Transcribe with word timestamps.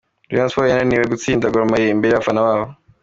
Rayon 0.29 0.49
Sports 0.49 0.71
yananiwe 0.71 1.05
gutsindira 1.11 1.53
Gor 1.53 1.65
Mahia 1.69 1.93
imbere 1.95 2.11
y’abafana 2.11 2.45
babo. 2.47 2.65